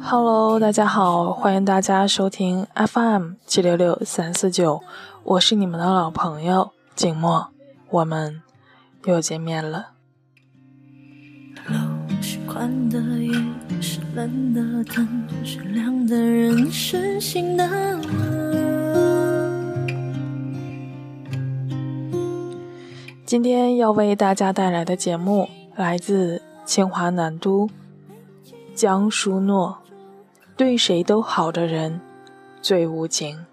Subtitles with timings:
[0.00, 4.80] Hello，大家好，欢迎大家收听 FM 七六六三四九，
[5.24, 7.48] 我是你们的老朋友景墨，
[7.90, 8.40] 我们
[9.04, 9.88] 又见面了。
[23.26, 27.68] 今天要为大家带来的节目来自清华南都
[28.78, 29.76] 江疏诺。
[30.56, 32.00] 对谁都好的人
[32.62, 33.44] 最无情。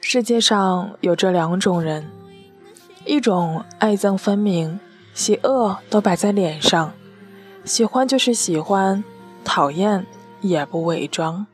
[0.00, 2.08] 世界上有这两种人：
[3.04, 4.78] 一种爱憎分明，
[5.14, 6.92] 喜恶都摆在脸上，
[7.64, 9.02] 喜欢就是喜欢，
[9.44, 10.06] 讨厌
[10.40, 11.44] 也不伪装；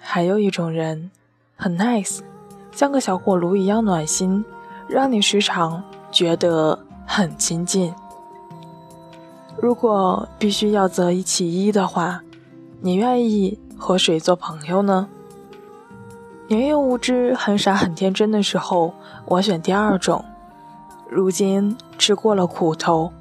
[0.00, 1.10] 还有一种人，
[1.56, 2.20] 很 nice，
[2.72, 4.42] 像个小火炉一样暖心，
[4.88, 7.94] 让你时常觉得很亲近。
[9.62, 12.22] 如果必须要择一其一的话，
[12.80, 15.06] 你愿意和谁做朋友呢？
[16.48, 18.94] 年幼无知、很傻很天真的时候，
[19.26, 20.24] 我选第二种；
[21.10, 23.12] 如今吃过了苦头，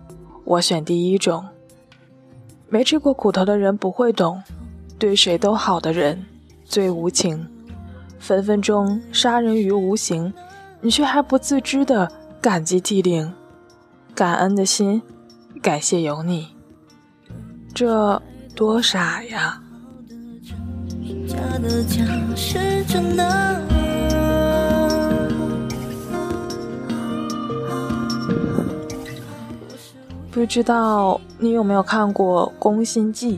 [0.45, 1.45] 我选第一种。
[2.69, 4.41] 没吃过苦头的人不会懂，
[4.97, 6.25] 对谁都好的人
[6.63, 7.45] 最无情，
[8.17, 10.33] 分分钟杀人于无形，
[10.79, 13.33] 你却还不自知的感激涕零，
[14.15, 15.01] 感恩的心，
[15.61, 16.49] 感谢有你。
[17.73, 18.21] 这。
[18.55, 19.61] 多傻呀！
[30.29, 33.37] 不知道你有没有看过《宫心计》，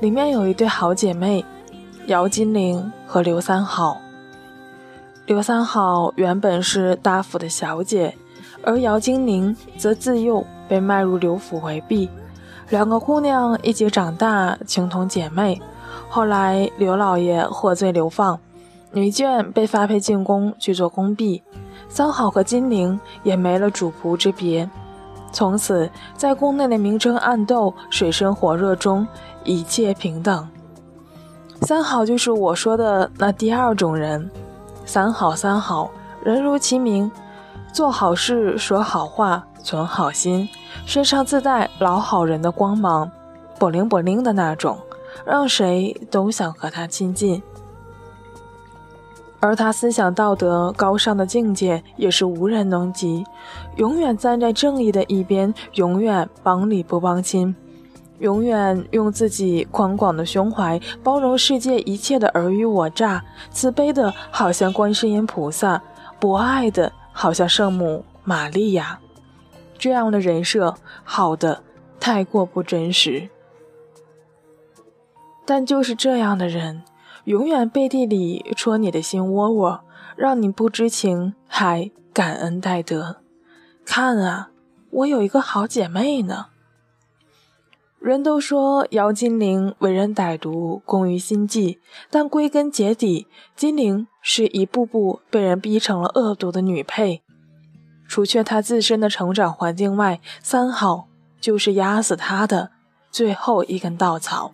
[0.00, 1.44] 里面有一对好姐妹，
[2.08, 4.00] 姚金玲和刘三好。
[5.26, 8.16] 刘三好原本是大府的小姐，
[8.64, 12.08] 而姚金玲则自幼被卖入刘府为婢。
[12.68, 15.60] 两个姑娘一起长大，情同姐妹。
[16.08, 18.38] 后来刘老爷获罪流放，
[18.92, 21.42] 女眷被发配进宫去做宫婢，
[21.88, 24.68] 三好和金陵也没了主仆之别，
[25.32, 29.06] 从此在宫内的明争暗斗、水深火热中，
[29.44, 30.48] 一切平等。
[31.62, 34.30] 三好就是我说的那第二种人，
[34.84, 35.90] 三好三好，
[36.22, 37.10] 人如其名，
[37.72, 39.46] 做好事，说好话。
[39.62, 40.48] 存好心，
[40.84, 43.10] 身上自带老好人的光芒，
[43.58, 44.78] 不灵不灵的那种，
[45.24, 47.42] 让谁都想和他亲近。
[49.40, 53.24] 而他思想道德高尚的境界也是无人能及，
[53.76, 57.52] 永远站在正义的一边，永远帮理不帮亲，
[58.20, 65.82] 永远用自己宽广的胸怀包容世界一切的尔虞我诈，慈悲的好像观世音菩萨，
[66.20, 69.01] 博爱的好像圣母玛利亚。
[69.82, 71.64] 这样的人设好的
[71.98, 73.30] 太过不真实，
[75.44, 76.84] 但就是这样的人，
[77.24, 79.80] 永远背地里戳你的心窝窝，
[80.14, 83.22] 让你不知情还感恩戴德。
[83.84, 84.50] 看啊，
[84.90, 86.46] 我有一个好姐妹呢。
[87.98, 93.26] 人都说姚金玲为人歹毒，工于心计，但归根结底，
[93.56, 97.24] 金玲是一步步被人逼成了恶毒的女配。
[98.12, 101.08] 除却他自身的成长环境外，三好
[101.40, 102.68] 就是压死他的
[103.10, 104.52] 最后一根稻草。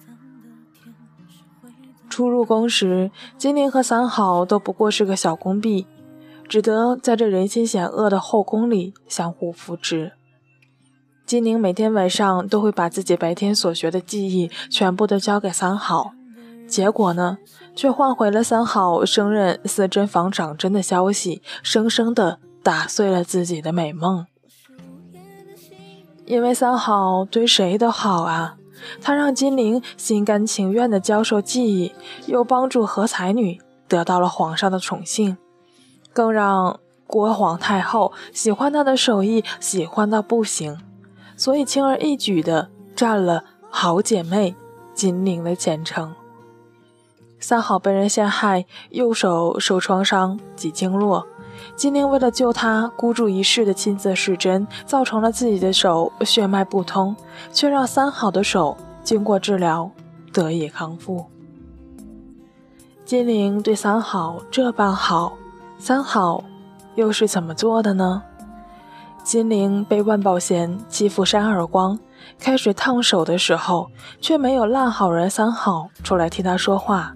[2.08, 5.88] 初入宫时，金陵和三好都不过是个小宫婢，
[6.48, 10.12] 只得在这人心险恶的后宫里相互扶持。
[11.26, 16.12] 金陵每天晚上都会把自己白天所学的技艺全部都交给三好，
[16.69, 17.38] 结果呢，
[17.75, 22.38] 却换回了三好升任四针房长针的消息，生生的。
[22.68, 24.26] 打碎了自己的美梦，
[26.26, 28.58] 因为三好对谁都好啊！
[29.00, 31.94] 他让金陵心甘情愿地教授技艺，
[32.26, 33.58] 又帮助何才女
[33.88, 35.38] 得到了皇上的宠幸，
[36.12, 40.78] 更让郭皇太后喜欢他的手艺，喜欢到不行，
[41.38, 44.54] 所以轻而易举地占了好姐妹
[44.93, 46.14] 金陵的前程。
[47.40, 51.26] 三好被人陷害，右手受创伤，及经络。
[51.76, 57.14] 金陵为了救他，孤注一掷的亲自试针，造成了自己的手血脉不通，
[57.52, 59.90] 却让三好的手经过治疗
[60.32, 61.26] 得以康复。
[63.05, 65.32] 金陵对三好这般好，
[65.78, 66.44] 三好
[66.94, 68.22] 又是怎么做的呢？
[69.25, 71.99] 金陵被万宝贤欺负扇耳光，
[72.38, 73.90] 开水烫手的时候，
[74.20, 77.14] 却没有烂好人三好出来替他说话。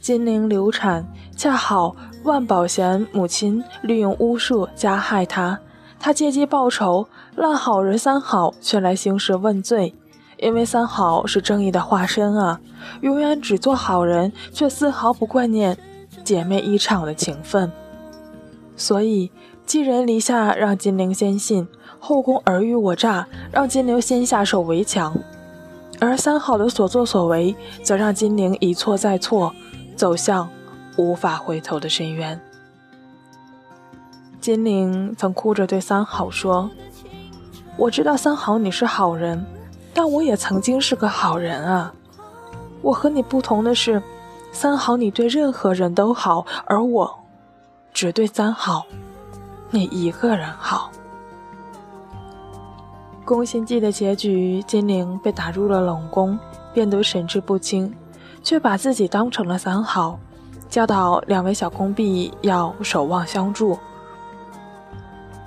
[0.00, 1.06] 金陵流产，
[1.36, 1.94] 恰好。
[2.22, 5.58] 万宝贤母亲利用巫术加害他，
[5.98, 9.94] 他借机报仇，烂好人三好却来兴师问罪，
[10.36, 12.60] 因为三好是正义的化身啊，
[13.00, 15.78] 永远只做好人，却丝毫不挂念
[16.22, 17.72] 姐妹一场的情分。
[18.76, 19.30] 所以
[19.64, 21.64] 寄人篱下，让金陵先信；
[21.98, 25.16] 后宫尔虞我诈，让金陵先下手为强。
[25.98, 29.54] 而三好的所作所为，则让金陵一错再错，
[30.00, 30.48] 走向
[30.96, 32.40] 无法回头的深渊。
[34.40, 36.70] 金陵曾哭着对三好说
[37.76, 39.44] ：“我知道三好你是好人，
[39.92, 41.92] 但我也曾经是个好人啊。
[42.80, 44.02] 我和你不同的是，
[44.52, 47.18] 三好你对任何人都好，而我
[47.92, 48.86] 只对三好
[49.68, 50.90] 你一个人好。”
[53.26, 56.38] 《宫心计》的结局，金陵被打入了冷宫，
[56.72, 57.94] 变得神志不清，
[58.42, 60.18] 却把自己当成了三好，
[60.68, 63.78] 教导两位小工婢要守望相助。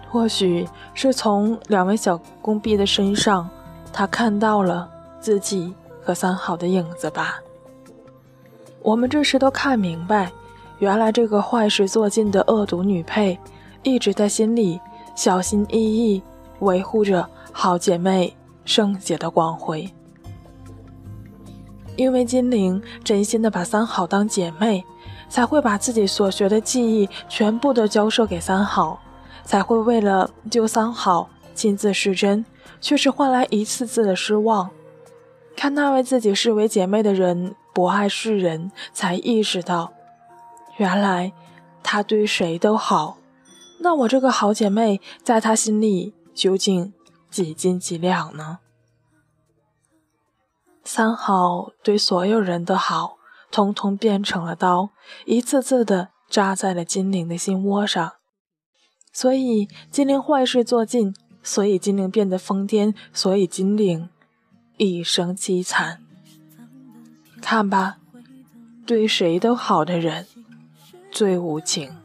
[0.10, 3.50] 或许是从两位小工婢的身上，
[3.92, 4.88] 他看到了
[5.20, 5.74] 自己
[6.04, 7.40] 和三好的影子吧。
[8.82, 10.32] 我们这时都看明白，
[10.78, 13.40] 原来这个坏事做尽的恶毒女配，
[13.82, 14.80] 一直在心里
[15.16, 16.22] 小心翼翼
[16.60, 18.36] 维护着好姐妹
[18.66, 19.92] 圣洁的光辉。
[21.96, 24.84] 因为金陵真心的把三好当姐妹，
[25.30, 29.00] 才会把自己所学的技艺全部都教授给三好。
[29.46, 32.46] 才会为了救三好亲自试针，
[32.80, 34.70] 却是换来一次次的失望。
[35.54, 39.92] 看那位自己视为姐妹的人不爱世人，才意识到，
[40.78, 41.34] 原来
[41.84, 43.18] 他对谁都好。
[43.82, 46.94] 那我这个好姐妹在他心里究竟
[47.30, 48.60] 几斤几两呢？
[50.84, 53.18] 三好对所有人的好，
[53.52, 54.90] 通通变成了刀，
[55.26, 58.14] 一次次的扎在了金陵的心窝上。
[59.12, 64.10] 所以金陵坏事做尽，所以金陵变得疯癫，所以金陵
[64.78, 66.02] 一生凄惨。
[67.42, 67.98] 看吧，
[68.86, 70.28] 对谁都好的人
[71.12, 71.96] 最无情。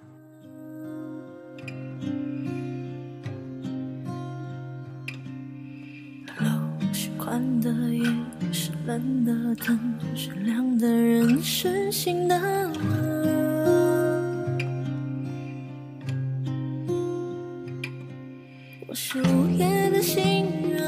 [8.88, 9.78] 是冷的，灯
[10.14, 12.40] 是亮的，人是醒的。
[18.86, 20.82] 我是午夜的行人，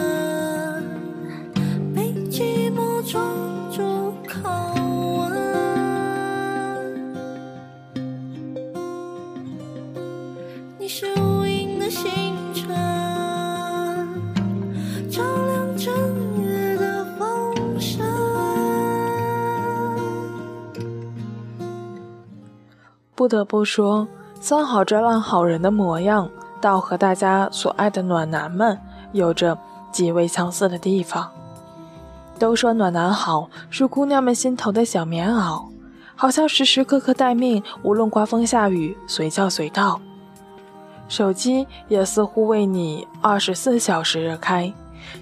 [23.20, 24.08] 不得不说，
[24.40, 26.31] 三好这烂好人的模样。
[26.58, 28.78] 倒和大家所爱的暖男们
[29.12, 29.58] 有着
[29.93, 31.31] 极为相似的地方。
[32.38, 35.67] 都说暖男好，是姑娘们心头的小棉袄，
[36.17, 40.00] 好像时时刻刻待命，无论刮风下雨，随叫随到。
[41.06, 44.73] 手机也似乎为你二十四小时热开，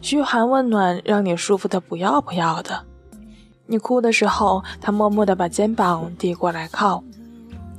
[0.00, 2.78] 嘘寒问暖，让你舒服的不要不要的。
[3.66, 7.02] 你哭的时候，他默默地把肩膀递过来靠；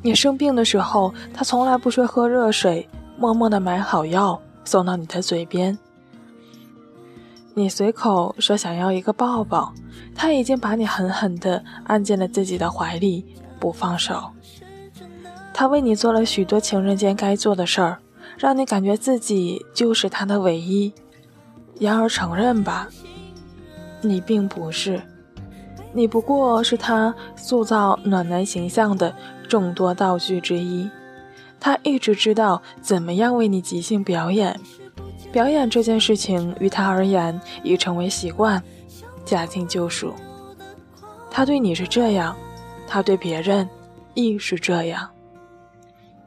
[0.02, 2.88] 你生病的时候，他从来不说喝热水。
[3.18, 5.78] 默默地买好药送到你的嘴边，
[7.54, 9.74] 你随口说想要一个抱抱，
[10.16, 13.26] 他已经把你狠狠地按进了自己的怀里
[13.60, 14.32] 不放手。
[15.54, 18.00] 他为你做了许多情人间该做的事儿，
[18.38, 20.94] 让你感觉自己就是他的唯一。
[21.78, 22.88] 然而承认吧，
[24.02, 25.02] 你并不是，
[25.92, 29.14] 你不过是他塑造暖男形象的
[29.50, 30.90] 众多道具之一。
[31.60, 34.58] 他一直知道怎么样为你即兴表演，
[35.30, 38.64] 表演这件事情于他而言已成为习惯，
[39.26, 40.14] 驾轻就熟。
[41.30, 42.34] 他对你是这样，
[42.88, 43.70] 他对别人
[44.14, 45.10] 亦是这样。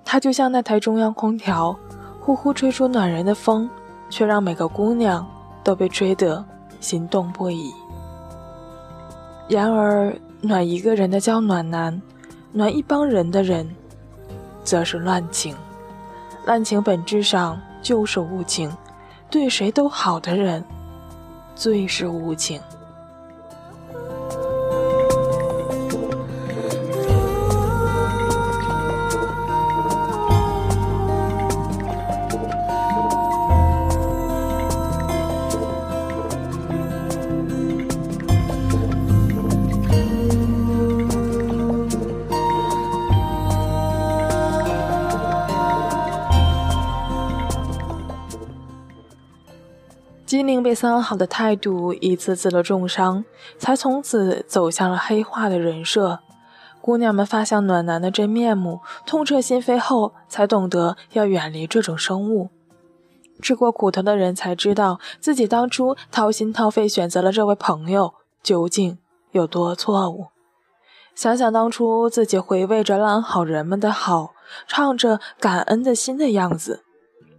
[0.04, 1.74] 他就像那台中央空调，
[2.20, 3.70] 呼呼吹出暖人的风，
[4.10, 5.26] 却让每个姑娘
[5.64, 6.44] 都被吹得
[6.78, 7.72] 心动不已。
[9.48, 12.00] 然而，暖一个人的叫暖男，
[12.52, 13.68] 暖一帮人的人。
[14.64, 15.56] 则是滥情，
[16.46, 18.72] 滥情本质上就是无情，
[19.28, 20.64] 对谁都好的人，
[21.56, 22.60] 最是无情。
[50.74, 53.24] 三好的态度一次次的重伤，
[53.58, 56.20] 才从此走向了黑化的人设。
[56.80, 62.50] 姑娘们发现暖男的真面目，痛彻心扉后，才懂得要远离这种生物。
[63.40, 68.98] 吃过苦头的人才知道，自己当初掏心掏肺选择了这位朋友，究竟
[69.30, 70.26] 有多错误。
[71.14, 74.32] 想想当初自己回味着烂好人们的好，
[74.66, 76.82] 唱着感恩的心的样子，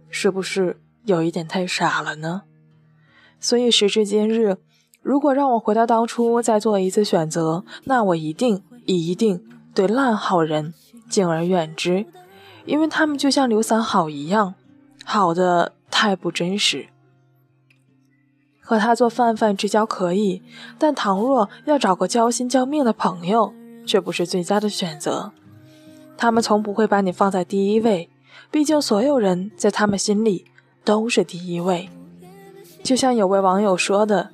[0.08, 2.42] 是不是有一点太傻了呢？
[3.44, 4.56] 所以时至今日，
[5.02, 10.72] 如果让我回到当初再做一次选择，那我一定一定对烂好人
[11.10, 12.06] 敬而远之，
[12.64, 14.54] 因为他们就像刘三好一样，
[15.04, 16.86] 好的太不真实。
[18.62, 20.40] 和他做泛泛之交可以，
[20.78, 23.52] 但倘若要找个交心交命的朋友，
[23.86, 25.32] 却不是最佳的选择。
[26.16, 28.08] 他们从不会把你放在第一位，
[28.50, 30.46] 毕竟所有人在他们心里
[30.82, 31.90] 都是第一位。
[32.84, 34.28] 就像有位网友说的：“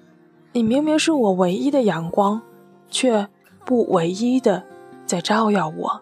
[0.53, 2.43] 你明明是我唯一的阳光，
[2.91, 3.29] 却
[3.65, 4.65] 不唯一的
[5.07, 6.01] 在照耀我。”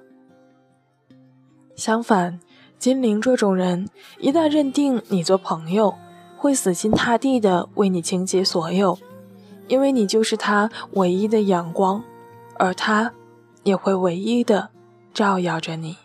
[1.77, 2.41] 相反，
[2.79, 5.95] 金玲这种人，一旦认定你做朋友，
[6.39, 8.99] 会死心塌地的为你倾其所有，
[9.67, 12.03] 因为你就是他唯一的阳光，
[12.59, 13.13] 而他
[13.63, 14.71] 也会唯一的
[15.13, 15.99] 照耀着你。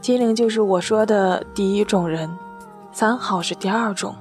[0.00, 2.30] 金玲就是我说的第一种人，
[2.92, 4.14] 三好是第二种。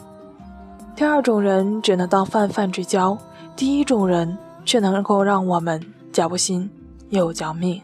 [0.97, 3.15] 第二种人只能当泛泛之交，
[3.55, 4.35] 第一种人
[4.65, 5.79] 却能够让我们
[6.11, 6.67] 交心
[7.09, 7.79] 又交命。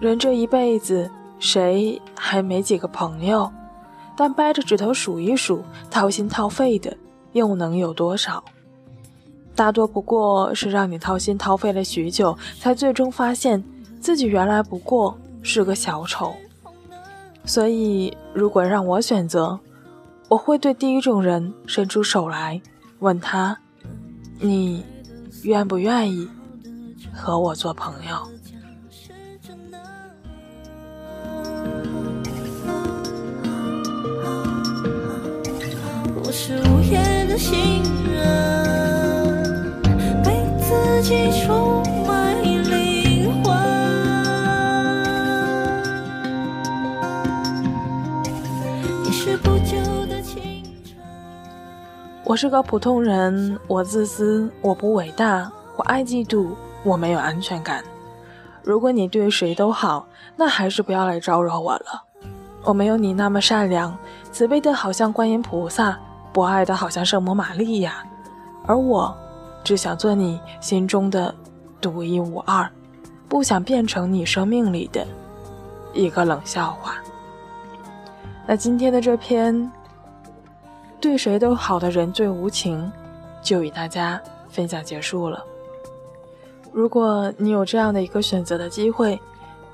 [0.00, 1.08] 人这一辈子，
[1.38, 3.48] 谁还没几个朋友？
[4.16, 6.96] 但掰着指头数一数，掏心掏肺的
[7.30, 8.42] 又能有多少？
[9.54, 13.62] 大多不过是让你掏心掏肺了许久，才最终发现
[14.00, 16.34] 自己原来不过是个小丑。
[17.44, 19.56] 所以，如果让我选择，
[20.32, 22.58] 我会对第一种人伸出手来，
[23.00, 23.58] 问他
[24.40, 24.82] ：“你
[25.42, 26.26] 愿不愿意
[27.12, 28.16] 和我做朋友？”
[36.24, 38.91] 我是午夜的行人，
[52.32, 56.48] 我是个普通人，我自私，我不伟大，我爱嫉妒，
[56.82, 57.84] 我没有安全感。
[58.62, 62.02] 如果你对谁都好，那还是不要来招惹我了。
[62.64, 63.94] 我没有你那么善良，
[64.30, 66.00] 慈悲的好像观音菩萨，
[66.32, 68.02] 博爱的好像圣母玛利亚。
[68.64, 69.14] 而我，
[69.62, 71.34] 只想做你心中的
[71.82, 72.66] 独一无二，
[73.28, 75.06] 不想变成你生命里的
[75.92, 76.94] 一个冷笑话。
[78.46, 79.70] 那今天的这篇
[81.02, 82.90] 对谁都好的人最无情，
[83.42, 85.44] 就与大家分享结束了。
[86.72, 89.20] 如果你有这样的一个选择的机会，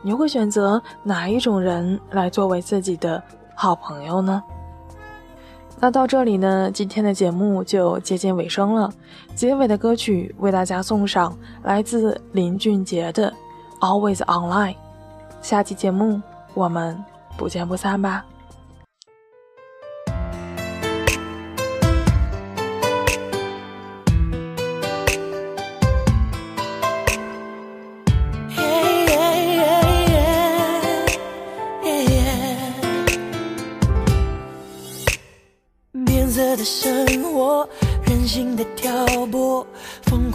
[0.01, 3.23] 你会选择哪一种人来作为自己的
[3.55, 4.43] 好朋友呢？
[5.79, 8.91] 那到这里呢，今天的节目就接近尾声了。
[9.35, 13.31] 结尾的歌曲为大家送上来自林俊杰的
[13.87, 14.73] 《Always Online》。
[15.43, 16.21] 下期节目
[16.55, 16.99] 我们
[17.37, 18.25] 不见不散吧。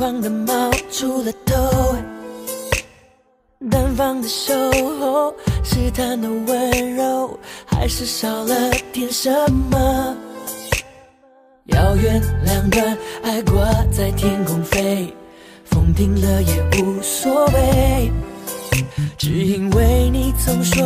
[0.03, 1.95] 疯狂的冒出了头。
[3.71, 4.53] 单方的守
[4.99, 5.33] 候，
[5.63, 8.53] 试探的温柔，还是少了
[8.91, 9.31] 点什
[9.71, 10.13] 么？
[11.67, 15.07] 遥远两端，爱挂在天空飞，
[15.63, 18.11] 风停了也无所谓，
[19.17, 20.83] 只因为你曾说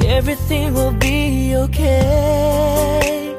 [0.00, 3.34] Everything will be okay。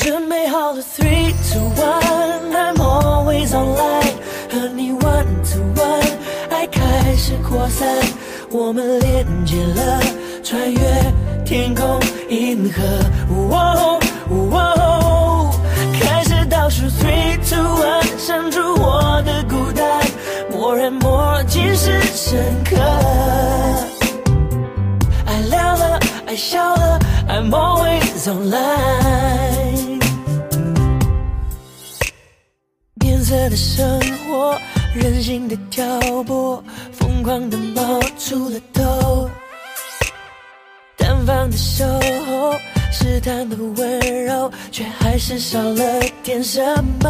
[0.00, 2.81] 准备好了，three two one，I'm
[3.42, 4.14] always online，
[4.50, 6.02] 和你 one to one，
[6.50, 6.80] 爱开
[7.16, 7.88] 始扩散，
[8.50, 10.00] 我们连接了，
[10.44, 10.80] 穿越
[11.44, 12.82] 天空银河，
[13.50, 13.98] 哦
[14.30, 15.50] 哦，
[16.00, 20.00] 开始倒数 three two one，删除我的孤单，
[20.50, 22.76] 默认默契是深刻，
[25.26, 29.71] 爱亮了，爱笑了，I'm always online。
[33.32, 33.98] 色的生
[34.28, 34.60] 活，
[34.94, 36.62] 任性的挑拨，
[36.92, 39.30] 疯狂的冒出了头。
[40.98, 41.86] 单方的守
[42.26, 42.54] 候，
[42.92, 46.62] 试探的温柔，却还是少了点什
[47.02, 47.08] 么。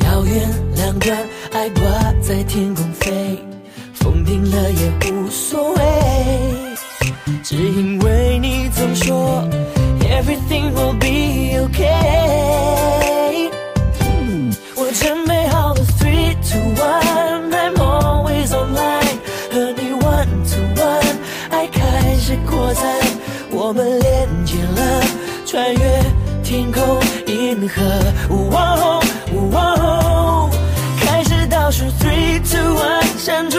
[0.00, 1.14] 遥远两端，
[1.52, 1.82] 爱挂
[2.22, 3.38] 在天空飞，
[3.92, 5.78] 风停了也无所谓，
[7.42, 9.46] 只因为你总说
[10.00, 13.01] everything will be okay。
[22.48, 22.82] 过载，
[23.50, 25.02] 我们连接了，
[25.46, 26.04] 穿越
[26.42, 26.82] 天空
[27.26, 27.82] 银河。
[28.50, 28.74] 哇
[29.50, 30.50] 哇哦
[31.00, 33.58] 开始倒数 three two one，删除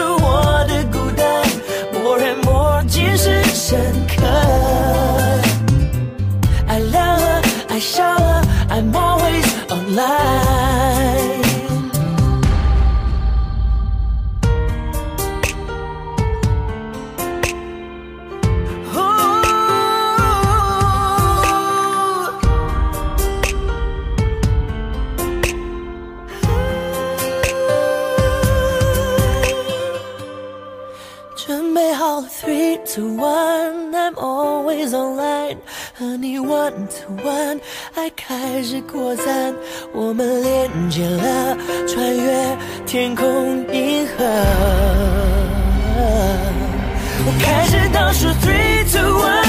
[32.84, 35.58] Two one，I'm always online，
[35.98, 37.60] 和你 one to one，
[37.94, 39.54] 爱开始扩散，
[39.92, 41.56] 我们连接了，
[41.88, 44.12] 穿越天空银河。
[47.26, 49.44] 我开始倒数 three two one，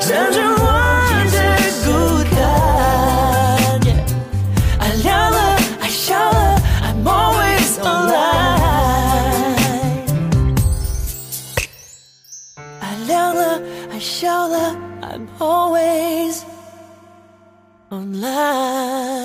[0.00, 0.57] 删除我
[18.08, 19.17] online。